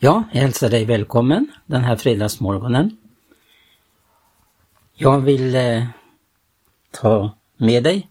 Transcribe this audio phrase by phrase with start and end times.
[0.00, 2.96] Ja, jag hälsar dig välkommen den här fredagsmorgonen.
[4.94, 5.86] Jag vill eh,
[6.90, 8.08] ta med dig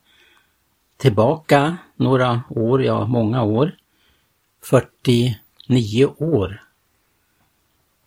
[0.97, 3.75] tillbaka några år, ja många år.
[4.63, 6.63] 49 år.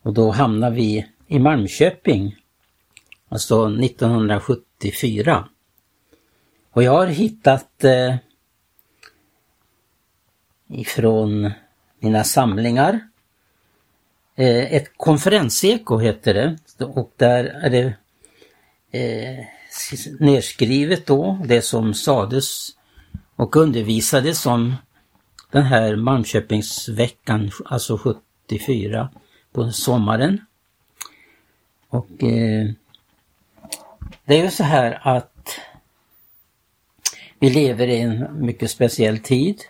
[0.03, 2.37] Och då hamnar vi i Malmköping,
[3.29, 5.49] alltså 1974.
[6.71, 8.17] Och jag har hittat eh,
[10.69, 11.53] ifrån
[11.99, 13.10] mina samlingar
[14.37, 17.95] Eh, ett konferenseko heter det och där är det
[18.99, 19.45] eh,
[20.19, 22.69] nedskrivet då det som sades
[23.37, 24.75] och undervisades om
[25.51, 27.99] den här Malmköpingsveckan, alltså
[28.49, 29.09] 74
[29.53, 30.41] på sommaren.
[31.89, 32.71] Och eh,
[34.25, 35.49] det är ju så här att
[37.39, 39.61] vi lever i en mycket speciell tid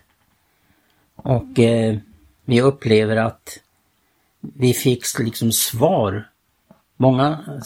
[1.16, 1.98] och eh,
[2.44, 3.58] vi upplever att
[4.40, 6.30] vi fick liksom svar.
[6.96, 7.60] Många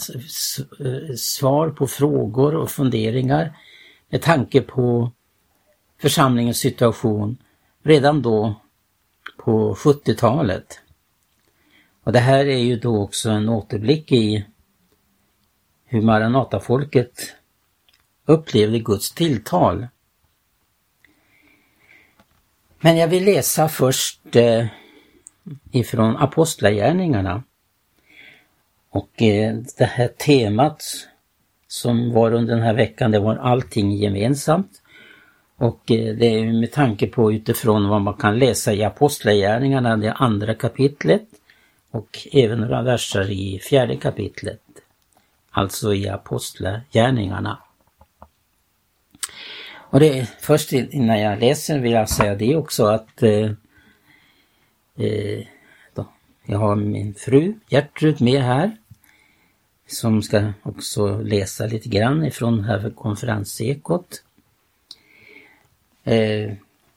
[1.17, 3.57] svar på frågor och funderingar
[4.09, 5.11] med tanke på
[6.01, 7.37] församlingens situation
[7.83, 8.61] redan då
[9.37, 10.79] på 70-talet.
[12.03, 14.45] Och det här är ju då också en återblick i
[15.85, 17.35] hur Maranatafolket
[18.25, 19.87] upplevde Guds tilltal.
[22.79, 24.65] Men jag vill läsa först eh,
[25.71, 27.43] ifrån Apostlagärningarna.
[28.89, 30.83] Och eh, det här temat
[31.67, 34.81] som var under den här veckan, det var allting gemensamt.
[35.57, 40.13] Och eh, det är med tanke på utifrån vad man kan läsa i Apostlagärningarna, det
[40.13, 41.27] andra kapitlet
[41.91, 44.61] och även några verser i fjärde kapitlet.
[45.51, 47.57] Alltså i Apostlagärningarna.
[49.89, 53.51] Och det först innan jag läser vill jag säga det också att eh,
[54.97, 55.45] Eh,
[55.93, 56.05] då.
[56.45, 58.77] Jag har min fru Gertrud med här
[59.87, 64.23] som ska också läsa lite grann ifrån här för konferensekot.
[66.03, 66.53] Eh,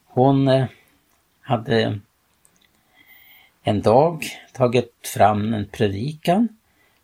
[0.06, 0.66] hon eh,
[1.40, 2.00] hade
[3.62, 6.48] en dag tagit fram en predikan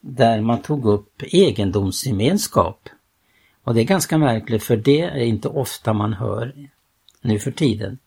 [0.01, 2.89] där man tog upp egendomsgemenskap.
[3.65, 6.69] Och det är ganska märkligt för det är inte ofta man hör
[7.21, 7.99] nu för tiden.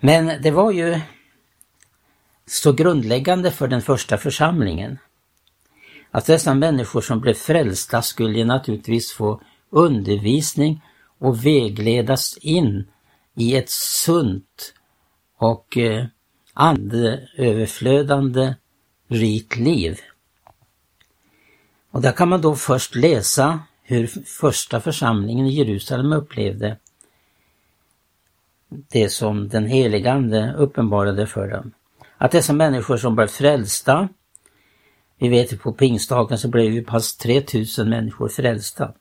[0.00, 1.00] Men det var ju
[2.46, 4.98] så grundläggande för den första församlingen.
[6.10, 10.82] Att dessa människor som blev frälsta skulle naturligtvis få undervisning
[11.18, 12.88] och vägledas in
[13.34, 14.74] i ett sunt
[15.38, 16.04] och eh,
[16.54, 18.54] andeöverflödande
[19.08, 20.00] rikt liv.
[21.90, 26.76] Och där kan man då först läsa hur första församlingen i Jerusalem upplevde
[28.70, 31.72] det som den helige Ande uppenbarade för dem.
[32.16, 34.08] Att dessa människor som blev frälsta,
[35.18, 38.92] vi vet ju på pingstdagen så blev ju pass 3000 människor frälsta.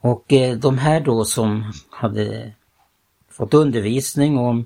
[0.00, 2.52] Och eh, de här då som hade
[3.30, 4.64] fått undervisning om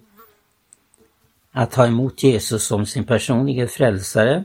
[1.52, 4.44] att ta emot Jesus som sin personliga frälsare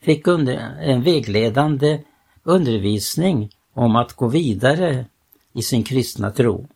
[0.00, 2.00] fick under, en vägledande
[2.42, 5.06] undervisning om att gå vidare
[5.52, 6.68] i sin kristna tro.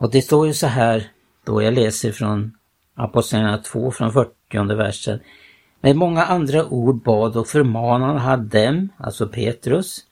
[0.00, 1.10] Och det står ju så här,
[1.44, 2.56] då jag läser från
[2.94, 5.20] Apostlagärningarna 2 från 40 versen.
[5.80, 10.06] Med många andra ord bad och förmanade han dem, alltså Petrus,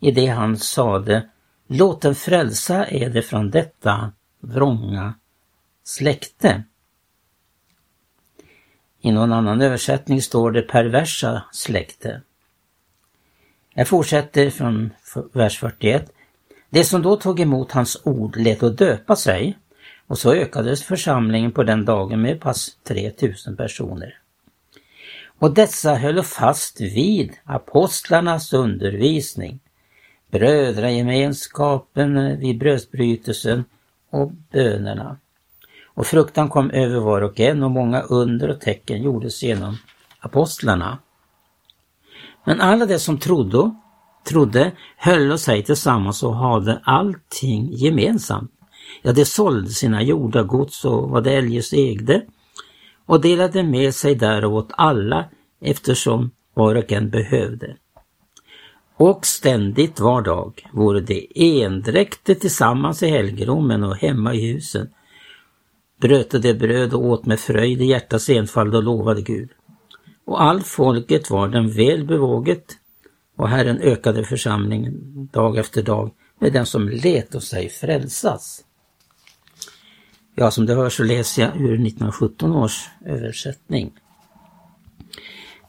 [0.00, 1.28] i det han sade,
[1.66, 5.14] låt den frälsa eder från detta vrånga
[5.84, 6.62] släkte.
[9.00, 12.22] I någon annan översättning står det perversa släkte.
[13.74, 14.90] Jag fortsätter från
[15.32, 16.12] vers 41.
[16.72, 19.58] Det som då tog emot hans ord lät att döpa sig
[20.06, 24.18] och så ökades församlingen på den dagen med pass 3000 personer.
[25.38, 29.60] Och dessa höll fast vid apostlarnas undervisning,
[30.30, 33.64] brödragemenskapen vid brödsbrytelsen
[34.10, 35.16] och bönerna.
[35.94, 39.76] Och fruktan kom över var och en och många under och tecken gjordes genom
[40.20, 40.98] apostlarna.
[42.44, 43.74] Men alla de som trodde
[44.24, 48.50] trodde höll sig tillsammans och hade allting gemensamt.
[49.02, 52.22] Ja, de sålde sina jordagods och vad de eljest ägde
[53.06, 55.24] och delade med sig därav åt alla
[55.60, 57.76] eftersom var och en behövde.
[58.96, 64.88] Och ständigt var dag vore de endräkte tillsammans i helgerommen och hemma i husen.
[66.00, 69.50] Bröte de bröd och åt med fröjd i hjärtats enfald och lovade Gud.
[70.24, 72.76] Och allt folket var dem väl bevåget
[73.36, 74.92] och Herren ökade församlingen
[75.32, 78.64] dag efter dag med den som let sig frälsas.
[80.34, 83.92] Ja, som du hör så läser jag ur 1917 års översättning.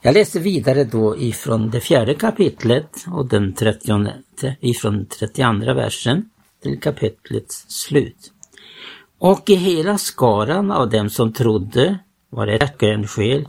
[0.01, 4.13] Jag läser vidare då ifrån det fjärde kapitlet och den 30,
[4.59, 6.29] ifrån 32 versen
[6.63, 8.31] till kapitlets slut.
[9.17, 11.99] Och i hela skaran av dem som trodde
[12.29, 13.47] var det en själ.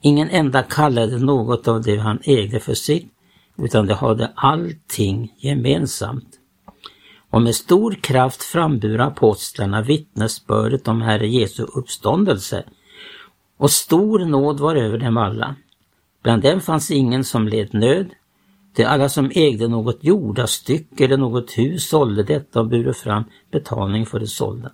[0.00, 3.13] Ingen enda kallade något av det han ägde för sitt,
[3.58, 6.40] utan de hade allting gemensamt.
[7.30, 12.64] Och med stor kraft frambur apostlarna vittnesbördet om Herre Jesu uppståndelse.
[13.56, 15.56] Och stor nåd var över dem alla.
[16.22, 18.06] Bland dem fanns ingen som led nöd,
[18.74, 24.06] till alla som ägde något jordastycke eller något hus sålde detta och bure fram betalning
[24.06, 24.72] för det sålda.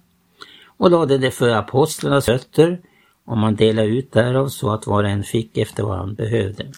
[0.66, 2.80] Och lade det för apostlarnas fötter
[3.26, 6.72] och man delade ut därav så att var och en fick efter vad han behövde.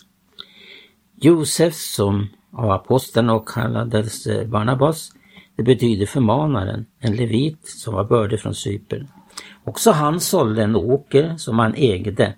[1.24, 5.12] Josef som av apostlarna och kallades eh, Barnabas,
[5.56, 9.08] det betyder förmanaren, en levit som var bördig från Cypern.
[9.64, 12.34] Också han sålde en åker som han ägde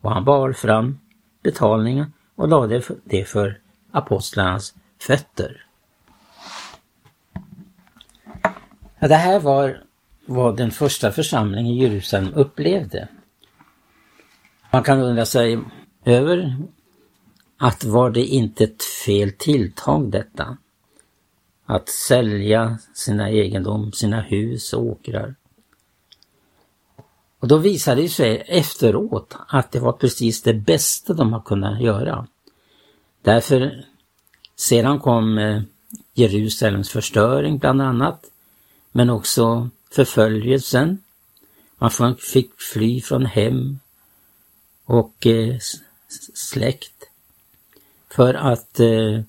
[0.00, 0.98] och han bar fram
[1.42, 3.58] betalningen och lade det för
[3.90, 5.66] apostlarnas fötter.
[8.98, 9.84] Ja, det här var
[10.26, 13.08] vad den första församlingen i Jerusalem upplevde.
[14.70, 15.58] Man kan undra sig
[16.04, 16.56] över
[17.62, 20.56] att var det inte ett fel tilltag detta?
[21.66, 25.34] Att sälja sina egendom, sina hus och åkrar.
[27.38, 31.80] Och då visade det sig efteråt att det var precis det bästa de har kunnat
[31.80, 32.26] göra.
[33.22, 33.84] Därför
[34.56, 35.62] sedan kom eh,
[36.14, 38.24] Jerusalems förstöring bland annat,
[38.92, 40.98] men också förföljelsen.
[41.78, 43.78] Man fick fly från hem
[44.84, 45.58] och eh,
[46.34, 46.99] släkt
[48.12, 49.20] för att eh,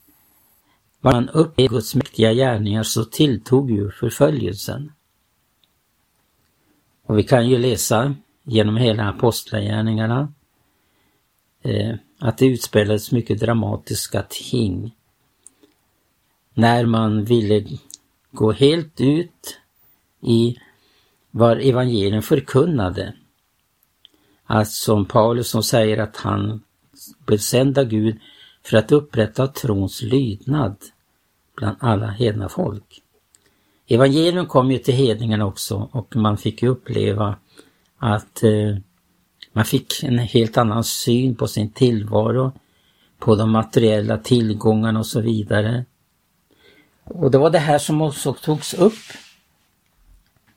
[0.99, 4.91] man upplevde Guds mäktiga gärningar så tilltog ju förföljelsen.
[7.05, 10.33] Och vi kan ju läsa genom hela apostlagärningarna
[11.61, 14.95] eh, att det utspelades mycket dramatiska ting.
[16.53, 17.65] När man ville
[18.31, 19.57] gå helt ut
[20.21, 20.57] i
[21.31, 23.13] vad evangelium förkunnade.
[24.45, 26.63] Att som Paulus som säger att han
[27.25, 28.19] blev sänd av Gud
[28.63, 30.75] för att upprätta trons lydnad
[31.57, 33.01] bland alla hedna folk.
[33.87, 37.35] Evangelium kom ju till hedningarna också och man fick ju uppleva
[37.97, 38.77] att eh,
[39.53, 42.51] man fick en helt annan syn på sin tillvaro,
[43.19, 45.85] på de materiella tillgångarna och så vidare.
[47.03, 49.03] Och det var det här som också togs upp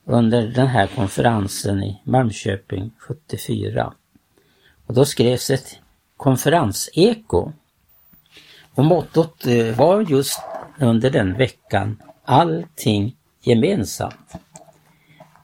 [0.04, 3.94] under den här konferensen i Malmköping 74.
[4.86, 5.78] Och då skrevs ett
[6.16, 7.52] konferenseko.
[8.74, 10.40] Och mottot eh, var just
[10.78, 14.32] under den veckan allting gemensamt.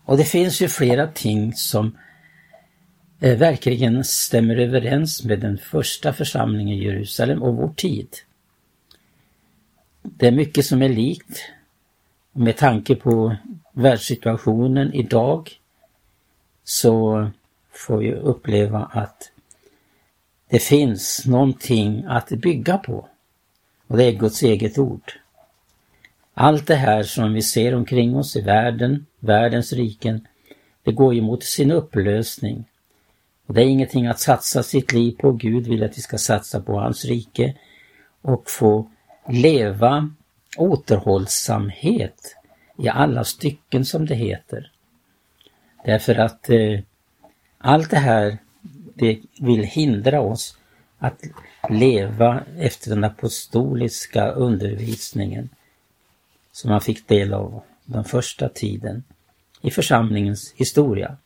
[0.04, 1.96] Och det finns ju flera ting som
[3.20, 8.08] eh, verkligen stämmer överens med den första församlingen i Jerusalem och vår tid.
[10.02, 11.44] Det är mycket som är likt
[12.32, 13.36] med tanke på
[13.72, 15.50] världssituationen idag
[16.64, 17.26] så
[17.72, 19.32] får vi uppleva att
[20.48, 23.08] det finns någonting att bygga på.
[23.90, 25.12] Och det är Guds eget ord.
[26.34, 30.26] Allt det här som vi ser omkring oss i världen, världens riken,
[30.82, 32.64] det går ju mot sin upplösning.
[33.46, 35.32] Och det är ingenting att satsa sitt liv på.
[35.32, 37.54] Gud vill att vi ska satsa på hans rike
[38.22, 38.90] och få
[39.28, 40.10] leva
[40.56, 42.36] återhållsamhet
[42.78, 44.72] i alla stycken som det heter.
[45.84, 46.80] Därför att eh,
[47.58, 48.38] allt det här
[48.94, 50.58] det vill hindra oss
[50.98, 51.22] att
[51.70, 55.48] leva efter den apostoliska undervisningen
[56.52, 59.04] som man fick del av den första tiden
[59.60, 61.16] i församlingens historia.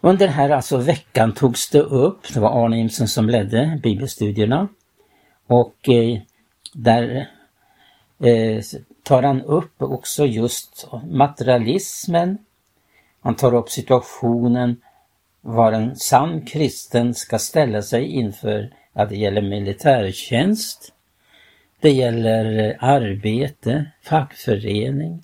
[0.00, 4.68] Under den här alltså veckan togs det upp, det var Arne Imsen som ledde bibelstudierna
[5.46, 6.20] och eh,
[6.72, 7.30] där
[8.18, 8.62] eh,
[9.02, 12.38] tar han upp också just materialismen.
[13.20, 14.80] Han tar upp situationen
[15.48, 20.92] var en sann kristen ska ställa sig inför, att det gäller militärtjänst,
[21.80, 25.22] det gäller arbete, fackförening,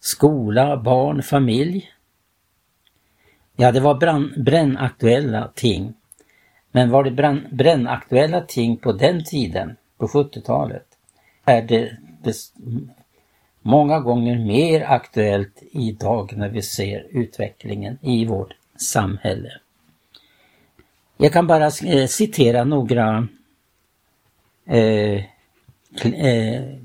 [0.00, 1.90] skola, barn, familj.
[3.56, 5.94] Ja, det var brann, brännaktuella ting.
[6.70, 10.86] Men var det brann, brännaktuella ting på den tiden, på 70-talet,
[11.44, 12.34] är det, det
[13.62, 19.52] många gånger mer aktuellt idag när vi ser utvecklingen i vårt samhälle.
[21.16, 23.28] Jag kan bara eh, citera några
[24.64, 25.24] eh,
[26.04, 26.78] eh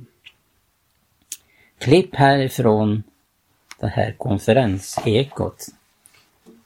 [1.78, 3.04] klipp härifrån
[3.80, 5.66] det här konferensekot.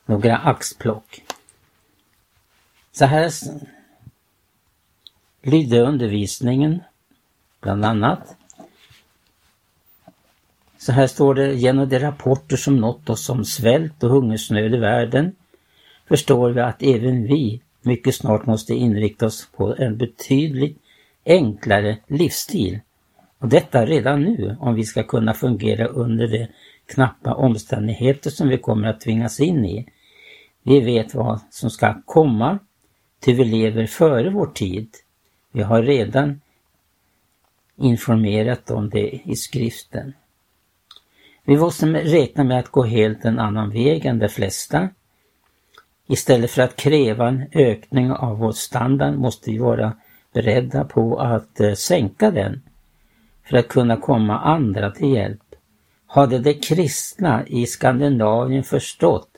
[0.06, 1.24] Några axplock.
[2.92, 3.32] Så här
[5.42, 6.84] lydde undervisningen
[7.62, 8.36] bland annat.
[10.86, 14.78] Så här står det, genom de rapporter som nått oss om svält och hungersnöd i
[14.78, 15.36] världen
[16.08, 20.78] förstår vi att även vi mycket snart måste inrikta oss på en betydligt
[21.26, 22.80] enklare livsstil.
[23.40, 26.48] Och detta redan nu om vi ska kunna fungera under de
[26.86, 29.88] knappa omständigheter som vi kommer att tvingas in i.
[30.64, 32.60] Vi vet vad som ska komma,
[33.20, 34.90] ty vi lever före vår tid.
[35.52, 36.42] Vi har redan
[37.78, 40.14] informerat om det i skriften.
[41.46, 44.90] Vi måste räkna med att gå helt en annan väg än de flesta.
[46.08, 49.94] Istället för att kräva en ökning av vår standard måste vi vara
[50.34, 52.62] beredda på att eh, sänka den
[53.50, 55.42] för att kunna komma andra till hjälp.
[56.08, 59.30] Hade de kristna i Skandinavien förstått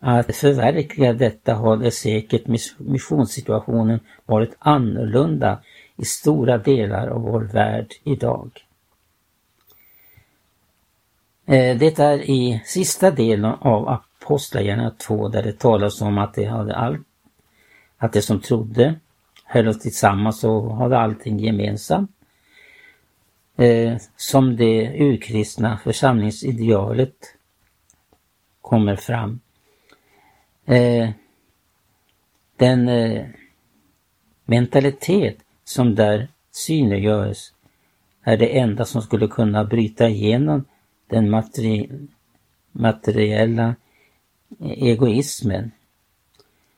[0.00, 2.46] att förverkliga detta hade säkert
[2.78, 5.60] missionssituationen varit annorlunda
[5.96, 8.65] i stora delar av vår värld idag.
[11.48, 16.44] Eh, det är i sista delen av Apostlagärningarna 2 där det talas om att det
[16.44, 17.06] hade allt,
[17.98, 18.94] att det som trodde
[19.44, 22.10] höll oss tillsammans och hade allting gemensamt.
[23.56, 27.34] Eh, som det urkristna församlingsidealet
[28.60, 29.40] kommer fram.
[30.66, 31.10] Eh,
[32.56, 32.90] den
[34.44, 37.52] mentalitet som där synliggörs
[38.22, 40.64] är det enda som skulle kunna bryta igenom
[41.06, 41.90] den materi
[42.72, 43.74] materiella
[44.60, 45.72] eh, egoismen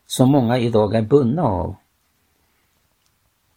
[0.07, 1.77] som många idag är bundna av.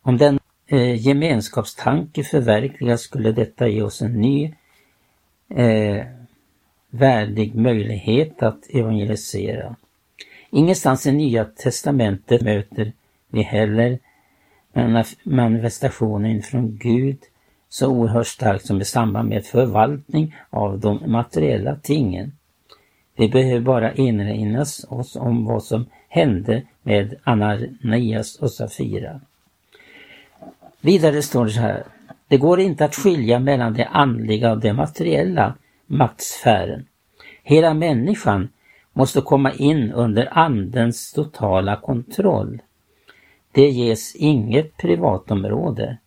[0.02, 4.54] Om den eh, gemenskapstanke förverkligas skulle detta ge oss en ny
[5.50, 6.06] eh,
[6.90, 9.76] värdig möjlighet att evangelisera.
[10.50, 12.94] Ingenstans i Nya Testamentet möter
[13.28, 14.00] vi heller
[15.24, 17.18] manifestationen från Gud
[17.74, 22.32] så oerhört starkt som i samband med förvaltning av de materiella tingen.
[23.16, 29.22] Vi behöver bara erinra oss om vad som hände med Ananias och Safira.
[30.82, 31.84] Vidare står det så här.
[32.28, 36.86] Det går inte att skilja mellan det andliga och det materiella maktsfären.
[37.44, 38.50] Hela människan
[38.94, 42.62] måste komma in under Andens totala kontroll.
[43.52, 45.98] Det ges inget privatområde.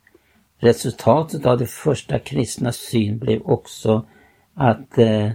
[0.65, 4.07] Resultatet av det första kristna syn blev också
[4.55, 5.31] att eh,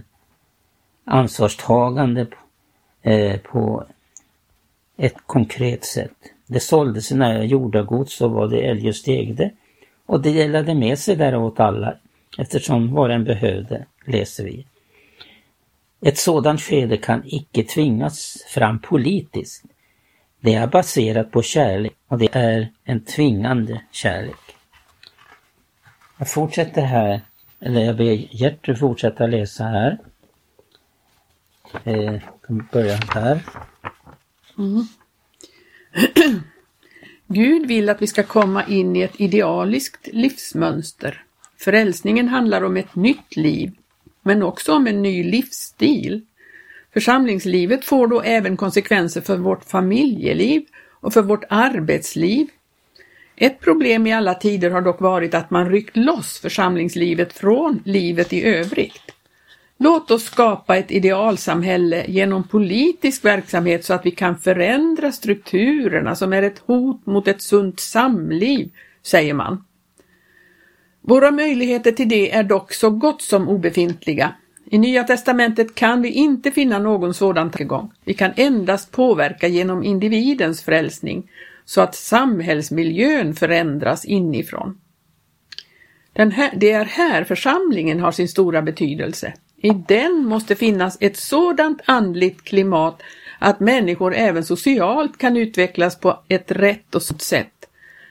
[1.04, 2.26] ansvarstagande
[3.02, 3.86] eh, på
[4.96, 6.16] ett konkret sätt.
[6.46, 9.50] Det sålde sina jordagods och vad det eljest ägde
[10.06, 11.94] och det delade med sig därav åt alla
[12.38, 14.66] eftersom var en behövde, läser vi.
[16.00, 19.64] Ett sådant skede kan icke tvingas fram politiskt.
[20.40, 24.49] Det är baserat på kärlek och det är en tvingande kärlek.
[26.20, 27.20] Jag fortsätter här,
[27.60, 29.98] eller jag ber Gertrud fortsätta läsa här.
[31.84, 33.40] Eh, kan börja här.
[34.58, 34.84] Mm.
[37.26, 41.24] Gud vill att vi ska komma in i ett idealiskt livsmönster.
[41.58, 43.72] Frälsningen handlar om ett nytt liv,
[44.22, 46.26] men också om en ny livsstil.
[46.92, 50.62] Församlingslivet får då även konsekvenser för vårt familjeliv
[51.00, 52.48] och för vårt arbetsliv.
[53.42, 58.32] Ett problem i alla tider har dock varit att man ryckt loss församlingslivet från livet
[58.32, 59.14] i övrigt.
[59.78, 66.32] Låt oss skapa ett idealsamhälle genom politisk verksamhet så att vi kan förändra strukturerna som
[66.32, 68.70] är ett hot mot ett sunt samliv,
[69.02, 69.64] säger man.
[71.00, 74.34] Våra möjligheter till det är dock så gott som obefintliga.
[74.70, 77.92] I Nya testamentet kan vi inte finna någon sådan tankegång.
[78.04, 81.30] Vi kan endast påverka genom individens frälsning
[81.70, 84.80] så att samhällsmiljön förändras inifrån.
[86.14, 89.32] Här, det är här församlingen har sin stora betydelse.
[89.56, 93.02] I den måste finnas ett sådant andligt klimat
[93.38, 97.68] att människor även socialt kan utvecklas på ett rätt och sätt.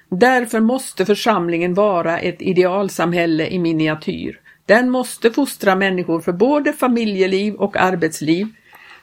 [0.09, 4.39] Därför måste församlingen vara ett idealsamhälle i miniatyr.
[4.65, 8.47] Den måste fostra människor för både familjeliv och arbetsliv.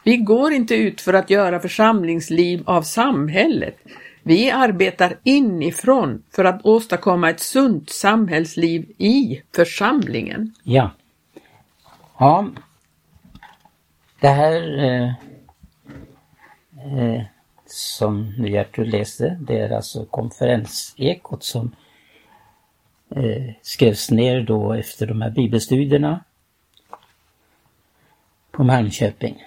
[0.05, 3.79] Vi går inte ut för att göra församlingsliv av samhället.
[4.27, 10.55] Vi arbetar inifrån för att åstadkomma ett sunt samhällsliv i församlingen.
[10.63, 10.91] Ja.
[12.19, 12.49] Ja.
[14.21, 15.09] Det här eh,
[16.99, 17.23] eh,
[17.67, 21.77] som Gertrud läste, det är alltså konferensekot som
[23.11, 26.25] eh, skrevs ner då efter de här bibelstudierna.
[28.51, 29.45] på Malmköping.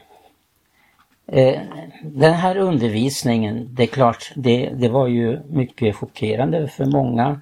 [1.32, 1.62] Eh,
[2.04, 7.42] den här undervisningen, det är klart, det, det var ju mycket chockerande för många.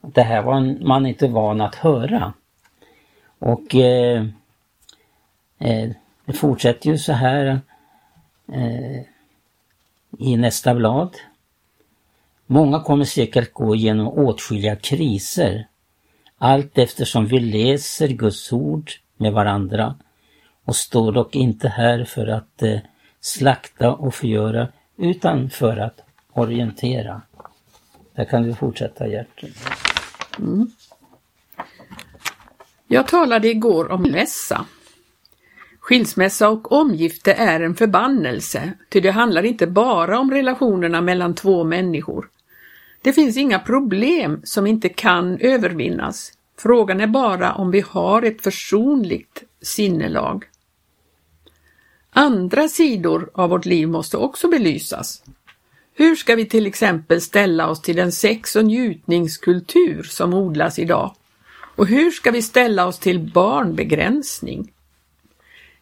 [0.00, 2.32] Det här var man inte van att höra.
[3.38, 4.26] Och eh,
[5.58, 5.90] eh,
[6.24, 7.60] det fortsätter ju så här
[8.52, 9.00] eh,
[10.18, 11.16] i nästa blad.
[12.46, 15.66] Många kommer säkert gå igenom åtskilliga kriser
[16.38, 19.94] allt eftersom vi läser Guds ord med varandra
[20.64, 22.78] och står dock inte här för att eh,
[23.22, 26.00] slakta och förgöra utan för att
[26.32, 27.22] orientera.
[28.14, 29.44] Där kan du fortsätta Gert.
[30.38, 30.70] Mm.
[32.86, 34.66] Jag talade igår om mässa.
[35.80, 41.64] Skilsmässa och omgifte är en förbannelse, ty det handlar inte bara om relationerna mellan två
[41.64, 42.28] människor.
[43.02, 46.32] Det finns inga problem som inte kan övervinnas.
[46.58, 50.44] Frågan är bara om vi har ett försonligt sinnelag.
[52.14, 55.22] Andra sidor av vårt liv måste också belysas.
[55.94, 61.14] Hur ska vi till exempel ställa oss till den sex och njutningskultur som odlas idag?
[61.76, 64.72] Och hur ska vi ställa oss till barnbegränsning?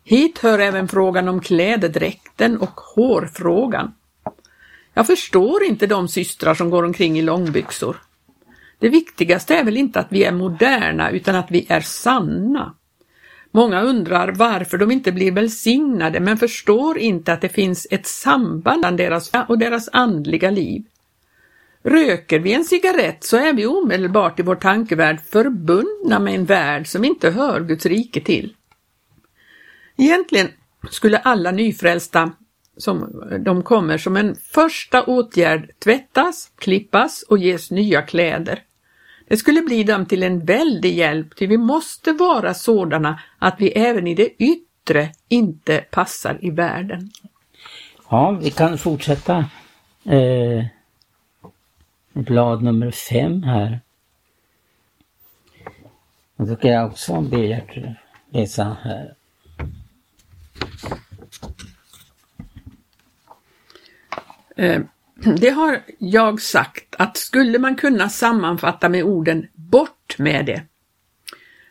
[0.04, 3.94] Hit hör även frågan om klädedräkten och hårfrågan.
[4.94, 7.96] Jag förstår inte de systrar som går omkring i långbyxor.
[8.78, 12.74] Det viktigaste är väl inte att vi är moderna utan att vi är sanna.
[13.50, 18.80] Många undrar varför de inte blir välsignade men förstår inte att det finns ett samband
[18.80, 20.84] mellan deras och deras andliga liv.
[21.82, 26.86] Röker vi en cigarett så är vi omedelbart i vår tankevärld förbundna med en värld
[26.86, 28.54] som inte hör Guds rike till.
[29.96, 30.48] Egentligen
[30.90, 32.32] skulle alla nyfrälsta
[32.76, 38.62] som de kommer som en första åtgärd tvättas, klippas och ges nya kläder.
[39.30, 43.68] Det skulle bli dem till en väldig hjälp, ty vi måste vara sådana att vi
[43.68, 47.10] även i det yttre inte passar i världen.
[48.08, 49.44] Ja, vi kan fortsätta
[50.04, 50.64] eh,
[52.12, 53.80] blad nummer fem här.
[56.36, 59.14] Och då ska jag också be er läsa här.
[64.56, 64.80] Eh,
[65.24, 70.62] det har jag sagt att skulle man kunna sammanfatta med orden bort med det.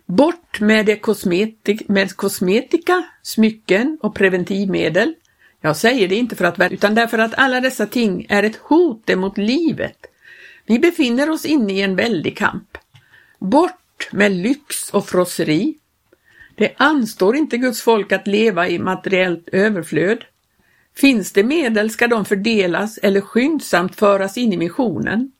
[0.05, 5.13] Bort med, det kosmetik, med kosmetika, smycken och preventivmedel.
[5.61, 9.09] Jag säger det inte för att utan därför att alla dessa ting är ett hot
[9.09, 10.05] emot livet.
[10.65, 12.77] Vi befinner oss inne i en väldig kamp.
[13.39, 15.77] Bort med lyx och frosseri.
[16.55, 20.23] Det anstår inte Guds folk att leva i materiellt överflöd.
[20.99, 25.31] Finns det medel ska de fördelas eller skyndsamt föras in i missionen.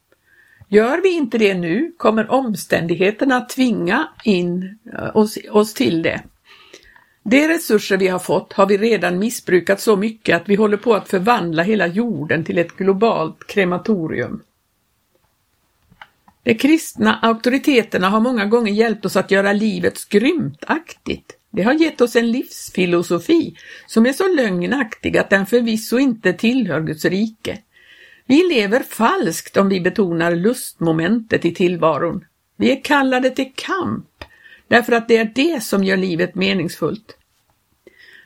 [0.68, 6.24] Gör vi inte det nu kommer omständigheterna att tvinga in eh, oss, oss till det.
[7.24, 10.94] De resurser vi har fått har vi redan missbrukat så mycket att vi håller på
[10.94, 14.42] att förvandla hela jorden till ett globalt krematorium.
[16.44, 21.39] De kristna auktoriteterna har många gånger hjälpt oss att göra livet skrymtaktigt.
[21.52, 23.56] Det har gett oss en livsfilosofi
[23.88, 27.60] som är så lögnaktig att den förvisso inte tillhör Guds rike.
[28.26, 32.26] Vi lever falskt om vi betonar lustmomentet i tillvaron.
[32.58, 34.24] Vi är kallade till kamp,
[34.68, 37.18] därför att det är det som gör livet meningsfullt.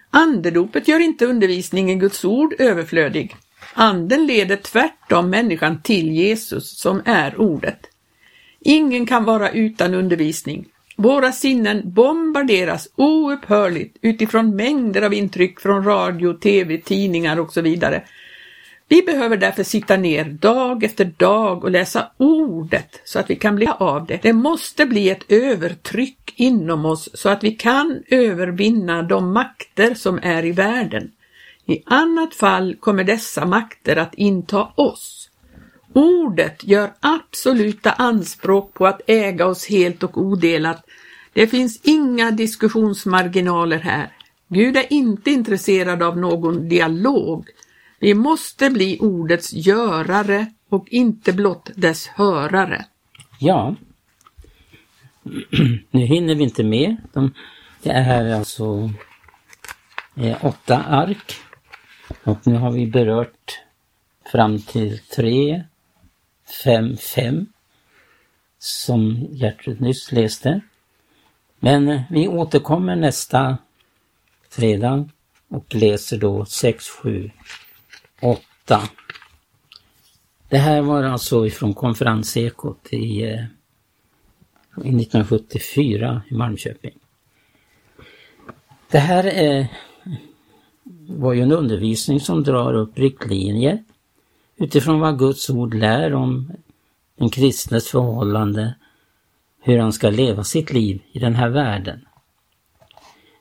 [0.10, 3.36] Andedopet gör inte undervisning i Guds ord överflödig.
[3.74, 7.80] Anden leder tvärtom människan till Jesus som är ordet.
[8.60, 10.66] Ingen kan vara utan undervisning.
[10.96, 18.04] Våra sinnen bombarderas oupphörligt utifrån mängder av intryck från radio, tv, tidningar och så vidare.
[18.88, 23.56] Vi behöver därför sitta ner dag efter dag och läsa ordet så att vi kan
[23.56, 24.20] bli av det.
[24.22, 30.20] Det måste bli ett övertryck inom oss så att vi kan övervinna de makter som
[30.24, 31.12] är i världen.
[31.66, 35.23] I annat fall kommer dessa makter att inta oss.
[35.94, 40.86] Ordet gör absoluta anspråk på att äga oss helt och odelat.
[41.34, 44.10] Det finns inga diskussionsmarginaler här.
[44.48, 47.48] Gud är inte intresserad av någon dialog.
[48.00, 52.86] Vi måste bli ordets görare och inte blott dess hörare.
[53.40, 53.76] Ja,
[55.92, 56.98] nu hinner vi inte med.
[57.84, 58.90] det är alltså
[60.16, 61.34] eh, åtta ark
[62.24, 63.60] och nu har vi berört
[64.32, 65.64] fram till tre,
[66.66, 67.46] 5.5
[68.60, 70.62] som Gertrud nyss läste.
[71.60, 73.58] Men eh, vi återkommer nästa
[74.50, 75.10] fredag
[75.48, 77.32] och läser då 6, 7,
[78.22, 78.82] 8.
[80.50, 83.44] Det här var alltså ifrån konferensekot i, eh,
[84.84, 86.94] i 1974 i Malmköping.
[88.92, 89.68] Det här är,
[91.08, 93.84] var ju en undervisning som drar upp riktlinjer
[94.58, 96.52] utifrån vad Guds ord lär om
[97.16, 98.76] den kristnes förhållande,
[99.62, 102.06] hur han ska leva sitt liv i den här världen.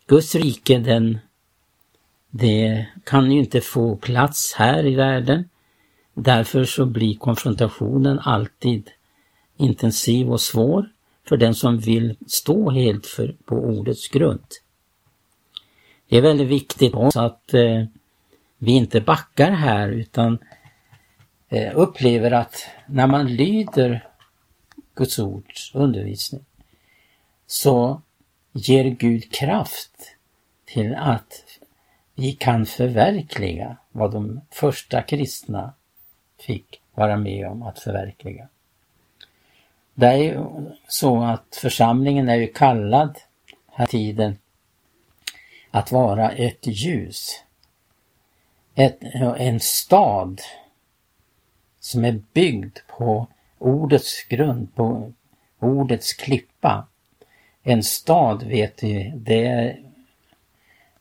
[0.06, 1.18] Guds rike, den,
[2.30, 5.48] det kan ju inte få plats här i världen.
[6.14, 8.90] Därför så blir konfrontationen alltid
[9.56, 10.88] intensiv och svår
[11.28, 14.46] för den som vill stå helt för, på ordets grund.
[16.08, 17.84] Det är väldigt viktigt också att eh,
[18.58, 20.38] vi inte backar här utan
[21.52, 24.08] Eh, upplever att när man lyder
[24.94, 26.44] Guds ords undervisning
[27.46, 28.02] så
[28.52, 30.16] ger Gud kraft
[30.64, 31.44] till att
[32.14, 35.72] vi kan förverkliga vad de första kristna
[36.40, 38.48] fick vara med om att förverkliga.
[39.94, 40.44] Det är ju
[40.88, 43.18] så att församlingen är ju kallad
[43.66, 44.38] här tiden
[45.70, 47.44] att vara ett ljus.
[48.74, 48.98] Ett,
[49.38, 50.40] en stad
[51.82, 53.26] som är byggd på
[53.58, 55.12] ordets grund, på
[55.58, 56.86] ordets klippa.
[57.62, 59.76] En stad vet vi, det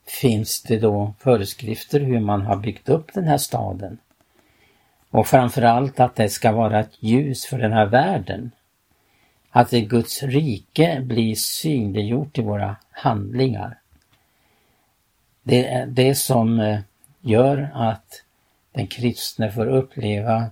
[0.06, 3.98] finns det då föreskrifter hur man har byggt upp den här staden.
[5.10, 8.52] Och framförallt att det ska vara ett ljus för den här världen.
[9.50, 13.80] Att det Guds rike blir synliggjort i våra handlingar.
[15.44, 16.80] Det är det som eh,
[17.22, 18.24] gör att
[18.72, 20.50] den kristne får uppleva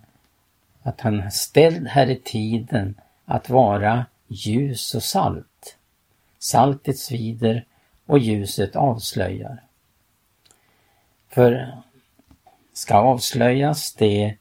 [0.81, 5.77] att han är ställd här i tiden att vara ljus och salt.
[6.39, 7.65] Saltet svider
[8.05, 9.63] och ljuset avslöjar.
[11.29, 11.77] För
[12.73, 14.37] ska avslöjas, det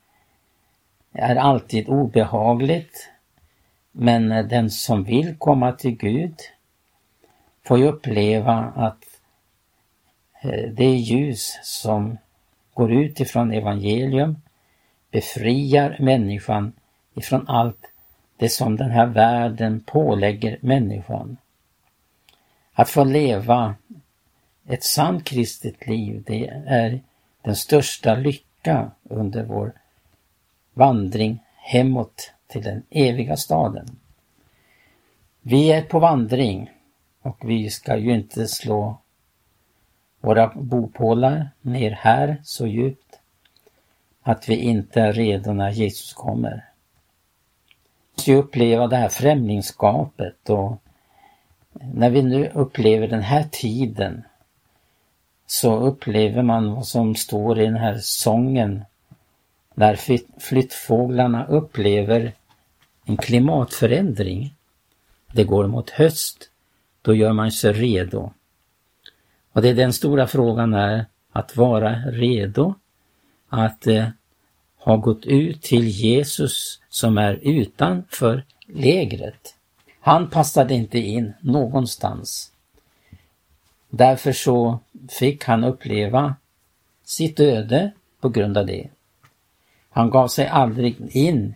[1.12, 3.11] är alltid obehagligt.
[3.92, 6.37] Men den som vill komma till Gud
[7.64, 9.05] får ju uppleva att
[10.42, 12.18] det det ljus som
[12.74, 14.37] går ut ifrån evangelium
[15.11, 16.73] befriar människan
[17.14, 17.92] ifrån allt
[18.37, 21.37] det som den här världen pålägger människan.
[22.73, 23.75] Att få leva
[24.68, 27.01] ett sant kristet liv, det är
[27.42, 29.73] den största lycka under vår
[30.75, 33.99] vandring hemåt till den eviga staden.
[35.40, 36.71] Vi är på vandring
[37.23, 38.99] och vi ska ju inte slå
[40.21, 43.08] våra bopålar ner här så djupt
[44.29, 46.64] att vi inte är redo när Jesus kommer.
[48.17, 50.83] Vi måste ju uppleva det här främlingskapet och
[51.73, 54.23] när vi nu upplever den här tiden
[55.47, 58.85] så upplever man vad som står i den här sången
[59.75, 59.97] när
[60.41, 62.33] flyttfåglarna upplever
[63.05, 64.55] en klimatförändring.
[65.33, 66.51] Det går mot höst,
[67.03, 68.33] då gör man sig redo.
[69.53, 72.75] Och det är den stora frågan är att vara redo,
[73.49, 74.09] att eh,
[74.88, 79.55] har gått ut till Jesus som är utanför lägret.
[80.01, 82.53] Han passade inte in någonstans.
[83.90, 86.35] Därför så fick han uppleva
[87.05, 88.88] sitt öde på grund av det.
[89.90, 91.55] Han gav sig aldrig in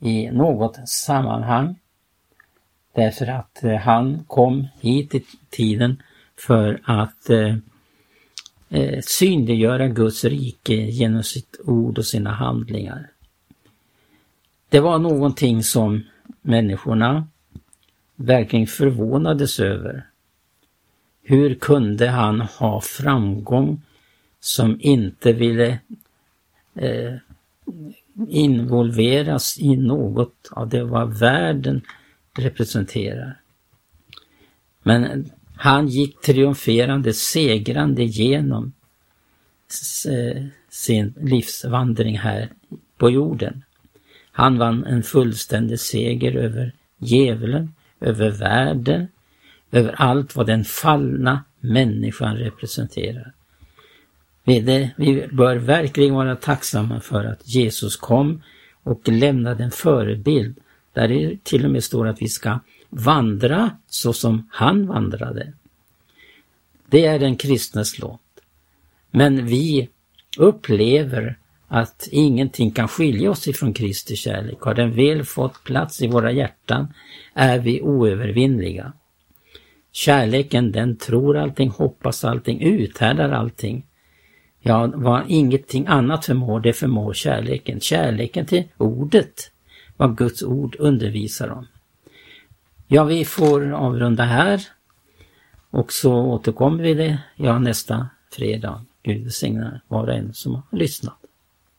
[0.00, 1.76] i något sammanhang
[2.92, 6.02] därför att eh, han kom hit i tiden
[6.46, 7.56] för att eh,
[8.68, 13.10] eh, synliggöra Guds rike genom sitt ord och sina handlingar.
[14.68, 16.04] Det var någonting som
[16.42, 17.26] människorna
[18.16, 20.06] verkligen förvånades över.
[21.22, 23.82] Hur kunde han ha framgång
[24.40, 25.78] som inte ville
[26.74, 27.14] eh,
[28.28, 31.82] involveras i något av det vad världen
[32.38, 33.40] representerar.
[34.82, 38.72] Men han gick triumferande, segrande genom
[40.08, 42.52] eh, sin livsvandring här
[42.98, 43.62] på jorden.
[44.32, 49.08] Han vann en fullständig seger över djävulen, över världen,
[49.70, 53.32] över allt vad den fallna människan representerar.
[54.44, 58.42] Vi bör verkligen vara tacksamma för att Jesus kom
[58.82, 60.56] och lämnade en förebild
[60.92, 62.60] där det till och med står att vi ska
[62.96, 65.52] vandra så som han vandrade.
[66.86, 68.20] Det är den kristnes låt.
[69.10, 69.88] Men vi
[70.38, 74.60] upplever att ingenting kan skilja oss ifrån Kristi kärlek.
[74.60, 76.94] Har den väl fått plats i våra hjärtan
[77.34, 78.92] är vi oövervinnliga.
[79.92, 83.86] Kärleken den tror allting, hoppas allting, uthärdar allting.
[84.60, 87.80] Ja, vad ingenting annat förmår, det förmår kärleken.
[87.80, 89.50] Kärleken till ordet,
[89.96, 91.66] vad Guds ord undervisar om.
[92.88, 94.62] Ja, vi får avrunda här.
[95.70, 98.84] Och så återkommer vi det, ja nästa fredag.
[99.02, 101.25] Gud välsigne var och en som har lyssnat.